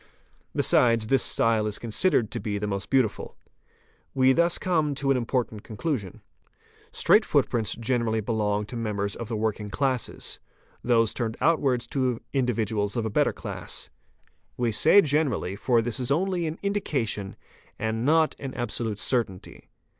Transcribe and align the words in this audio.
Besides, 0.55 1.05
this 1.09 1.21
style 1.21 1.67
is 1.67 1.77
considered 1.77 2.31
to 2.31 2.39
be 2.39 2.57
the 2.57 2.65
most 2.65 2.89
beautiful. 2.89 3.37
We 4.15 4.33
thus 4.33 4.57
come 4.57 4.95
to 4.95 5.11
an 5.11 5.15
im 5.17 5.27
portant 5.27 5.61
conclusion. 5.63 6.23
Straight 6.91 7.23
footprints 7.23 7.75
generally 7.75 8.19
belong 8.19 8.65
to 8.65 8.75
members 8.75 9.15
of 9.15 9.27
the 9.27 9.37
working 9.37 9.69
classes, 9.69 10.39
those 10.83 11.13
turned 11.13 11.37
outwards 11.39 11.85
to 11.89 12.19
individuals 12.33 12.97
of 12.97 13.05
a 13.05 13.11
better 13.11 13.31
class. 13.31 13.91
We 14.57 14.71
say 14.71 15.01
"generally'', 15.01 15.55
for 15.55 15.83
this 15.83 15.99
is 15.99 16.09
only 16.09 16.47
an 16.47 16.57
"indication" 16.63 17.35
and 17.77 18.03
not 18.03 18.35
an 18.39 18.55
absolute 18.55 18.97
certainty. 18.97 19.69